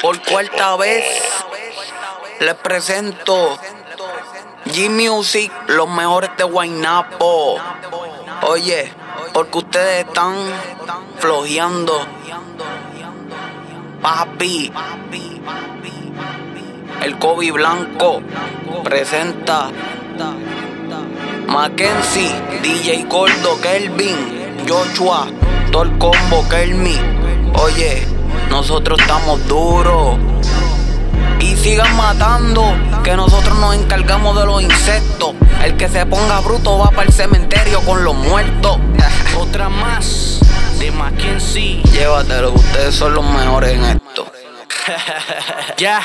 Por 0.00 0.22
cuarta 0.22 0.74
vez 0.76 1.04
les 2.40 2.54
presento 2.54 3.58
G-Music, 4.64 5.52
los 5.66 5.86
mejores 5.86 6.30
de 6.38 6.44
Guaynapo. 6.44 7.58
Oye, 8.48 8.90
porque 9.34 9.58
ustedes 9.58 10.06
están 10.06 10.34
flojeando. 11.18 12.06
Papi, 14.00 14.72
el 17.02 17.18
Kobe 17.18 17.52
Blanco 17.52 18.22
presenta 18.82 19.70
Mackenzie, 21.48 22.32
DJ 22.62 23.04
Gordo, 23.10 23.60
Kelvin, 23.60 24.64
Joshua, 24.66 25.26
todo 25.70 25.82
el 25.82 25.98
combo, 25.98 26.48
Kelmi. 26.48 26.98
Oye, 27.62 28.15
nosotros 28.50 28.98
estamos 29.00 29.46
duros. 29.46 30.18
Y 31.40 31.54
sigan 31.56 31.94
matando, 31.96 32.74
que 33.04 33.16
nosotros 33.16 33.58
nos 33.58 33.74
encargamos 33.74 34.38
de 34.38 34.46
los 34.46 34.62
insectos. 34.62 35.34
El 35.62 35.76
que 35.76 35.88
se 35.88 36.06
ponga 36.06 36.40
bruto 36.40 36.78
va 36.78 36.90
para 36.90 37.04
el 37.04 37.12
cementerio 37.12 37.80
con 37.80 38.04
los 38.04 38.14
muertos. 38.14 38.78
Otra 39.38 39.68
más 39.68 40.40
de 40.78 40.90
Mackenzie. 40.90 41.82
Llévatelo, 41.92 42.52
ustedes 42.52 42.94
son 42.94 43.14
los 43.14 43.24
mejores 43.24 43.72
en 43.74 43.84
esto. 43.84 44.30
ya. 45.76 46.00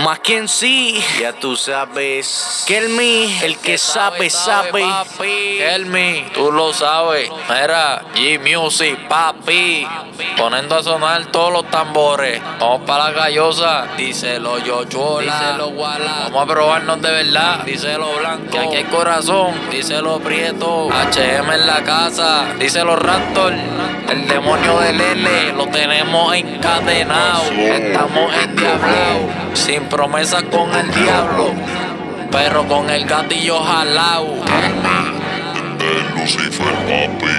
Mackenzie, 0.00 1.02
ya 1.18 1.32
tú 1.32 1.56
sabes. 1.56 2.64
Kelmi, 2.66 3.38
el 3.42 3.56
que 3.58 3.78
sabe, 3.78 4.28
sabe. 4.28 4.84
Kelmi, 5.58 6.26
tú 6.34 6.52
lo 6.52 6.72
sabes. 6.74 7.30
Mira, 7.48 8.02
G-Music, 8.14 9.08
papi. 9.08 9.86
Poniendo 10.36 10.76
a 10.76 10.82
sonar 10.82 11.26
todos 11.26 11.52
los 11.52 11.70
tambores. 11.70 12.42
Vamos 12.58 12.82
para 12.86 13.04
la 13.04 13.10
gallosa. 13.12 13.86
Díselo 13.96 14.58
yo, 14.58 14.84
chola. 14.84 15.40
Díselo 15.40 15.68
Wala. 15.68 16.24
Vamos 16.24 16.42
a 16.42 16.46
probarnos 16.46 17.00
de 17.00 17.10
verdad. 17.10 17.64
Díselo 17.64 18.12
Blanco. 18.18 18.50
Que 18.50 18.58
aquí 18.58 18.76
hay 18.76 18.84
corazón. 18.84 19.54
Díselo 19.70 20.18
Prieto. 20.20 20.88
HM 20.88 21.52
en 21.52 21.66
la 21.66 21.82
casa. 21.84 22.54
Díselo 22.58 22.96
Raptor. 22.96 23.54
El 24.10 24.28
demonio 24.28 24.78
del 24.80 25.00
L. 25.00 25.52
Lo 25.52 25.66
tenemos 25.68 26.34
encadenado. 26.34 27.44
Estamos 27.52 28.34
endiablados. 28.34 29.50
Sin 29.70 29.84
promesas 29.84 30.42
con 30.50 30.74
el 30.74 30.90
diablo. 30.90 31.54
Pero 32.32 32.66
con 32.66 32.90
el 32.90 33.06
gatillo 33.06 33.62
jalao. 33.62 34.34
El 35.78 36.20
Lucifer, 36.20 36.74
papi. 36.88 37.36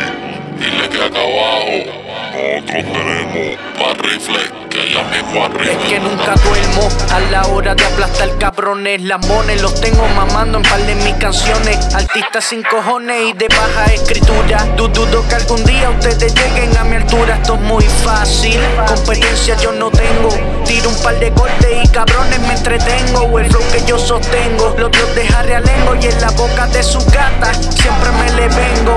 Dile 0.57 0.87
que 0.87 1.03
acá 1.03 1.19
abajo 1.19 2.01
nosotros 2.31 2.93
tenemos 2.93 3.57
más 3.77 3.97
rifles 3.97 4.60
Es 4.71 5.77
que 5.89 5.99
nunca 5.99 6.33
duermo 6.35 6.87
a 7.11 7.19
la 7.31 7.45
hora 7.47 7.75
de 7.75 7.83
aplastar 7.83 8.37
cabrones. 8.37 9.01
Lamones 9.01 9.61
los 9.61 9.79
tengo 9.81 10.07
mamando 10.15 10.59
en 10.59 10.63
par 10.63 10.79
de 10.85 10.95
mis 10.95 11.13
canciones. 11.15 11.93
Artistas 11.93 12.45
sin 12.45 12.63
cojones 12.63 13.29
y 13.29 13.33
de 13.33 13.49
baja 13.49 13.85
escritura. 13.93 14.65
Dudo 14.77 15.27
que 15.27 15.35
algún 15.35 15.63
día 15.65 15.89
ustedes 15.89 16.33
lleguen 16.33 16.77
a 16.77 16.85
mi 16.85 16.95
altura. 16.95 17.35
Esto 17.35 17.55
es 17.55 17.61
muy 17.61 17.83
fácil. 17.83 18.61
Competencia 18.87 19.57
yo 19.57 19.73
no 19.73 19.91
tengo. 19.91 20.29
Tiro 20.65 20.89
un 20.89 21.03
par 21.03 21.19
de 21.19 21.33
cortes 21.33 21.83
y 21.83 21.87
cabrones 21.89 22.39
me 22.39 22.53
entretengo. 22.53 23.39
El 23.39 23.51
flow 23.51 23.63
que 23.73 23.83
yo 23.85 23.99
sostengo. 23.99 24.73
Los 24.77 24.91
dios 24.91 25.15
de 25.15 25.23
realengo 25.23 25.95
y 26.01 26.05
en 26.05 26.21
la 26.21 26.31
boca 26.31 26.67
de 26.67 26.81
su 26.81 26.99
gata. 27.07 27.53
Siempre 27.53 28.09
me 28.11 28.31
le 28.33 28.47
vengo. 28.47 28.95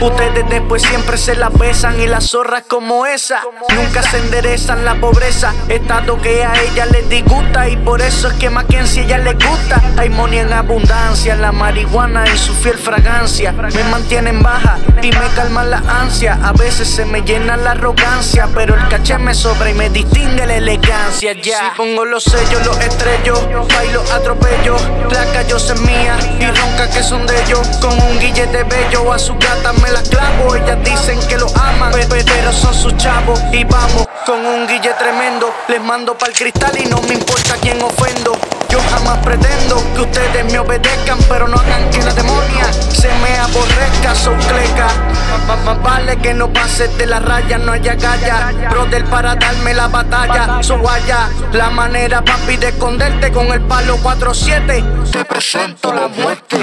Ustedes 0.00 0.48
después 0.48 0.82
siempre 0.82 1.18
se 1.18 1.34
la 1.34 1.50
besan 1.50 2.00
y 2.00 2.06
las 2.06 2.30
zorras 2.30 2.62
como 2.66 3.04
esa. 3.04 3.42
Nunca 3.74 4.02
se 4.02 4.16
enderezan 4.16 4.82
la 4.82 4.94
pobreza. 4.94 5.52
Estado 5.68 6.18
que 6.22 6.42
a 6.42 6.54
ella 6.62 6.86
les 6.86 7.06
disgusta. 7.10 7.68
Y 7.68 7.76
por 7.76 8.00
eso 8.00 8.28
es 8.28 8.34
que 8.34 8.48
Mackenzie 8.48 9.02
ella 9.02 9.18
les 9.18 9.34
gusta. 9.34 9.82
Hay 9.98 10.08
money 10.08 10.38
en 10.38 10.54
abundancia. 10.54 11.36
La 11.36 11.52
marihuana 11.52 12.24
y 12.26 12.38
su 12.38 12.54
fiel 12.54 12.78
fragancia. 12.78 13.52
Me 13.52 13.84
mantienen 13.90 14.42
baja 14.42 14.78
y 15.02 15.10
me 15.10 15.28
calman 15.34 15.70
la 15.70 15.82
ansia. 15.86 16.38
A 16.42 16.52
veces 16.52 16.88
se 16.88 17.04
me 17.04 17.20
llena 17.20 17.58
la 17.58 17.72
arrogancia. 17.72 18.48
Pero 18.54 18.76
el 18.76 18.88
caché 18.88 19.18
me 19.18 19.34
sobra 19.34 19.68
y 19.68 19.74
me 19.74 19.90
distingue 19.90 20.46
la 20.46 20.54
elegancia. 20.54 21.34
Ya. 21.34 21.58
Si 21.58 21.76
pongo 21.76 22.06
los 22.06 22.24
sellos, 22.24 22.64
los 22.64 22.78
estrellos. 22.80 23.38
Bailo 23.74 24.02
atropello. 24.14 24.76
La 25.10 25.26
callosa 25.34 25.74
es 25.74 25.80
mía. 25.82 26.16
Y 26.38 26.46
ronca 26.46 26.88
que 26.90 27.02
son 27.02 27.26
de 27.26 27.38
ellos. 27.42 27.68
Con 27.82 27.92
un 28.00 28.18
guillete 28.18 28.64
bello. 28.64 29.12
A 29.12 29.18
su 29.18 29.34
gata 29.34 29.74
me 29.74 29.89
la 29.90 30.02
clavo. 30.02 30.54
Ellas 30.54 30.78
dicen 30.84 31.18
que 31.28 31.36
lo 31.38 31.46
aman. 31.56 31.92
pe- 31.92 32.06
pe- 32.06 32.24
Pero 32.24 32.52
son 32.52 32.74
sus 32.74 32.96
chavos. 32.96 33.40
Y 33.52 33.64
vamos 33.64 34.06
con 34.26 34.44
un 34.44 34.66
guille 34.66 34.92
tremendo. 34.98 35.52
Les 35.68 35.80
mando 35.82 36.16
pa'l 36.16 36.32
cristal 36.32 36.76
y 36.78 36.86
no 36.86 37.00
me 37.02 37.14
importa 37.14 37.54
quién 37.60 37.80
ofendo. 37.82 38.32
Yo 38.68 38.78
jamás 38.92 39.18
pretendo 39.18 39.82
que 39.94 40.02
ustedes 40.02 40.44
me 40.52 40.58
obedezcan, 40.60 41.18
pero 41.28 41.48
no 41.48 41.58
hagan 41.58 41.90
que 41.90 42.00
la 42.02 42.12
demonia 42.14 42.72
se 42.72 43.08
me 43.08 43.36
aborrezca, 43.38 44.14
son 44.14 44.36
cleca. 44.38 44.86
Más- 45.64 45.82
vale 45.82 46.16
que 46.18 46.32
no 46.34 46.52
pases 46.52 46.96
de 46.96 47.06
la 47.06 47.18
raya, 47.18 47.58
no 47.58 47.72
haya 47.72 47.94
galla. 47.94 48.52
Brother 48.70 49.04
para 49.06 49.34
darme 49.34 49.74
la 49.74 49.88
batalla, 49.88 50.62
so 50.62 50.78
vaya. 50.78 51.28
La 51.52 51.70
manera, 51.70 52.22
papi, 52.24 52.56
de 52.58 52.68
esconderte 52.68 53.32
con 53.32 53.46
el 53.48 53.60
palo 53.62 53.96
4-7. 54.00 54.84
Te 55.10 55.24
presento 55.24 55.92
la 55.92 56.06
muerte. 56.06 56.58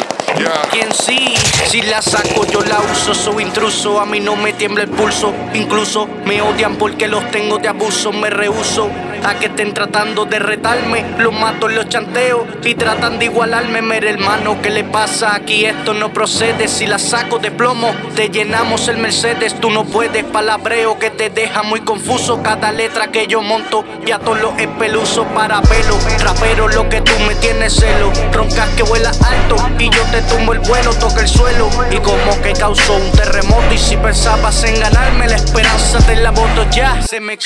Quien 0.72 0.94
sí, 0.94 1.34
si 1.68 1.82
la 1.82 2.02
saco 2.02 2.46
yo 2.46 2.62
la 2.62 2.80
uso, 2.82 3.14
soy 3.14 3.44
intruso, 3.44 4.02
a 4.02 4.06
mí 4.06 4.20
no 4.20 4.36
me 4.36 4.52
tiembla 4.52 4.84
el 4.84 4.90
pulso, 4.90 5.34
incluso 5.54 6.08
me 6.26 6.42
odian 6.42 6.76
porque 6.76 7.08
los 7.08 7.32
tengo 7.32 7.58
de 7.58 7.70
abuso, 7.70 8.12
me 8.12 8.30
rehuso 8.30 8.90
a 9.24 9.36
que 9.36 9.48
estén 9.48 9.74
tratando 9.74 10.26
de 10.26 10.40
retarme, 10.40 11.06
los 11.18 11.34
mato 11.34 11.68
los 11.68 11.90
chanteos 11.90 12.46
y 12.64 12.76
tratan 12.76 13.20
de 13.20 13.26
igualarme, 13.26 13.82
mire 13.82 14.10
hermano, 14.10 14.62
¿qué 14.62 14.70
le 14.70 14.84
pasa 14.84 15.36
aquí? 15.36 15.66
Esto 15.66 15.94
no 15.94 16.14
procede, 16.14 16.68
si 16.68 16.86
la 16.86 17.00
saco 17.00 17.40
de 17.40 17.52
plomo, 17.52 17.94
te 18.16 18.30
llenamos 18.30 18.88
el 18.88 18.98
Mercedes, 18.98 19.60
tú 19.60 19.70
no 19.70 19.86
puedes, 19.86 20.24
palabreo 20.24 20.98
que 21.00 21.10
te 21.10 21.30
deja 21.30 21.64
muy 21.64 21.82
confuso, 21.82 22.42
cada 22.42 22.72
letra 22.72 23.08
que 23.08 23.28
yo 23.28 23.42
monto 23.42 23.84
y 24.06 24.12
a 24.12 24.20
todos 24.20 24.42
los 24.42 24.60
espeluzo 24.60 25.26
para 25.26 25.62
pelo, 25.62 25.98
rapero 26.20 26.68
lo 26.68 26.90
que 26.90 27.02
tú 27.02 27.14
me 27.28 27.36
tienes 27.36 27.76
celo, 27.76 28.12
roncas 28.32 28.70
que 28.76 28.84
vuela 28.84 29.10
alto 29.10 29.56
y 29.80 29.90
yo 29.90 30.02
te 30.12 30.22
tumbo 30.24 30.54
el 30.54 30.60
vuelo, 30.60 30.94
toca 30.96 31.22
el 31.22 31.28
suelo. 31.28 31.70
Y 31.92 31.98
como 31.98 32.42
que 32.42 32.54
causó 32.54 32.96
un 32.96 33.12
terremoto 33.12 33.74
y 33.74 33.78
si 33.78 33.98
pensabas 33.98 34.64
en 34.64 34.80
ganarme 34.80 35.28
la 35.28 35.36
esperanza 35.36 35.87
te 36.06 36.16
la 36.16 36.32
boto 36.32 36.70
ya, 36.72 37.02
se 37.02 37.20
me, 37.20 37.38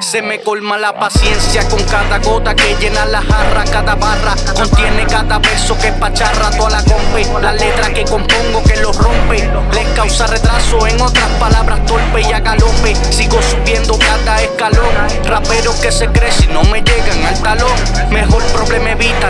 se 0.00 0.22
me 0.22 0.40
colma 0.40 0.78
la 0.78 0.98
paciencia 0.98 1.68
con 1.68 1.82
cada 1.84 2.18
gota 2.18 2.54
que 2.54 2.76
llena 2.76 3.04
la 3.06 3.22
jarra, 3.22 3.64
cada 3.64 3.94
barra 3.94 4.34
contiene 4.54 5.06
cada 5.06 5.38
verso 5.38 5.76
que 5.78 5.92
pacharra 5.92 6.50
toda 6.50 6.70
la 6.70 6.84
compe, 6.84 7.26
la 7.40 7.52
letra 7.52 7.92
que 7.92 8.04
compongo 8.04 8.62
que 8.64 8.76
lo 8.76 8.92
rompe, 8.92 9.48
les 9.72 9.88
causa 9.96 10.26
retraso, 10.26 10.86
en 10.86 11.00
otras 11.00 11.28
palabras 11.38 11.84
torpe 11.86 12.22
y 12.22 12.32
a 12.32 12.40
galope, 12.40 12.94
sigo 13.10 13.40
subiendo 13.42 13.98
cada 13.98 14.40
escalón, 14.42 14.94
raperos 15.24 15.76
que 15.76 15.92
se 15.92 16.06
creen 16.08 16.32
si 16.32 16.46
no 16.48 16.62
me 16.64 16.82
llegan 16.82 17.24
al 17.26 17.40
talón, 17.42 17.76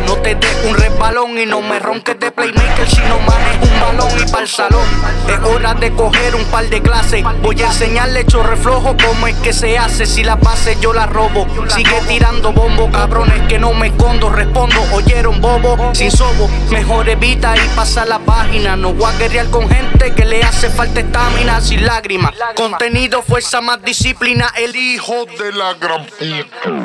no 0.07 0.17
te 0.17 0.35
des 0.35 0.65
un 0.65 0.75
resbalón 0.75 1.39
y 1.39 1.47
no 1.47 1.61
me 1.63 1.79
ronques 1.79 2.19
de 2.19 2.33
playmaker 2.33 2.89
si 2.89 3.01
no 3.03 3.19
manejo 3.21 3.65
un 3.65 3.81
balón 3.81 4.11
y 4.21 4.31
pa'l 4.31 4.49
salón, 4.49 4.87
es 5.29 5.39
hora 5.45 5.75
de 5.75 5.93
coger 5.93 6.35
un 6.35 6.45
par 6.47 6.69
de 6.69 6.83
clases, 6.83 7.23
voy 7.41 7.63
a 7.63 7.67
enseñarle 7.67 8.21
hecho 8.21 8.43
reflojo 8.43 8.97
cómo 8.97 9.27
es 9.27 9.37
que 9.37 9.53
se 9.53 9.79
hace, 9.79 10.07
si 10.07 10.25
la 10.25 10.37
base 10.37 10.77
yo 10.81 10.93
la 10.93 11.07
robo, 11.07 11.47
sigue 11.69 12.01
tirando 12.09 12.53
bombo, 12.53 12.91
cabrones 12.91 13.41
que 13.49 13.59
no 13.59 13.73
me 13.73 13.89
escondo, 13.89 14.31
respondo, 14.31 14.81
oyeron 14.93 15.41
bobo, 15.41 15.95
sin 15.95 16.11
sobo, 16.11 16.49
mejor 16.71 17.09
evita 17.09 17.55
y 17.57 17.69
pasa 17.77 18.05
la 18.05 18.19
página, 18.19 18.77
no 18.77 18.93
voy 18.93 19.13
a 19.13 19.17
guerrear 19.19 19.51
con 19.51 19.69
gente 19.69 20.13
que 20.15 20.25
le 20.25 20.43
hace 20.43 20.69
falta 20.71 21.01
estamina. 21.01 21.61
Sin 21.61 21.85
lágrimas, 21.85 22.33
contenido, 22.57 23.23
fuerza 23.23 23.61
más 23.61 23.83
disciplina, 23.83 24.53
el 24.57 24.75
hijo 24.75 25.27
de 25.39 25.53
la 25.53 25.75
gran 25.75 26.07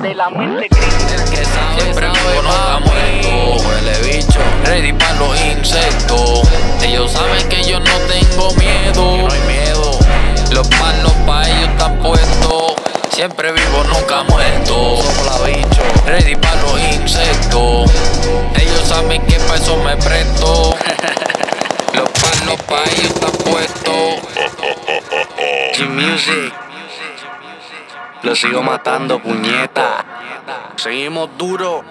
de 0.01 0.15
la 0.15 0.29
mente 0.29 0.69
crítica. 0.69 1.15
El 1.15 1.29
que 1.29 1.45
Siempre 1.79 2.07
los 5.19 5.41
insectos. 5.41 6.41
Ellos 6.81 7.11
saben 7.11 7.47
que 7.49 7.63
yo 7.63 7.79
no 7.79 7.97
tengo 8.07 8.51
miedo. 8.55 9.17
No 9.17 9.31
hay 9.31 9.41
miedo. 9.41 9.99
Los 10.51 10.67
palos 10.67 11.11
pa' 11.25 11.47
ellos 11.47 11.69
están 11.69 11.97
puestos. 11.99 12.73
Siempre 13.11 13.51
vivo, 13.51 13.83
nunca 13.83 14.23
muerto. 14.23 15.01
Sopla 15.01 15.45
bicho, 15.45 15.81
ready 16.05 16.35
para 16.35 16.61
los 16.61 16.79
insectos. 16.93 17.91
Ellos 18.55 18.83
saben 18.87 19.25
que 19.25 19.39
pa' 19.39 19.55
eso 19.55 19.77
me 19.77 19.95
presto. 19.97 20.75
Los 21.93 22.09
palos 22.09 22.61
pa' 22.67 22.83
ellos 22.91 23.05
están 23.05 23.31
puestos. 23.31 24.19
G-Music. 25.77 26.53
Lo 28.23 28.35
sigo 28.35 28.63
matando, 28.63 29.19
puñeta. 29.19 30.03
Seguimos 30.75 31.29
duro 31.37 31.83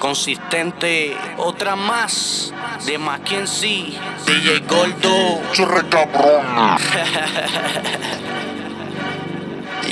consistente, 0.00 1.16
otra 1.36 1.76
más 1.76 2.52
de 2.86 2.98
Mackenzie, 2.98 3.96
DJ 4.26 4.60
Gordo. 4.66 5.42
Churre 5.52 5.88
cabrón. 5.88 6.46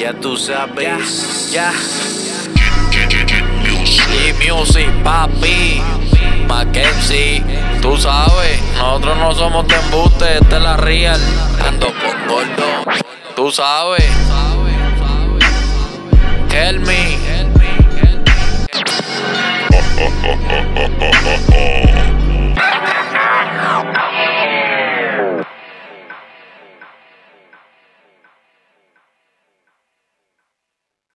ya 0.01 0.15
tú 0.15 0.37
sabes. 0.37 1.53
Ya. 1.53 1.73
Y 4.11 4.51
music, 4.51 4.91
papi. 5.05 5.83
Mackenzie, 6.49 7.45
tú 7.83 7.97
sabes, 7.99 8.61
nosotros 8.79 9.19
no 9.19 9.35
somos 9.35 9.69
de 9.69 9.77
embuste, 9.77 10.39
esta 10.39 10.57
es 10.57 10.63
la 10.63 10.77
real. 10.79 11.21
Ando 11.65 11.89
con 11.89 12.27
gordo, 12.27 12.85
tú 13.37 13.53
sabes. 13.53 14.11
Tell 16.49 16.81
me. 16.81 17.18
ha 20.29 20.37
ha 20.51 20.87
ha 21.01 21.11
ha 21.11 21.18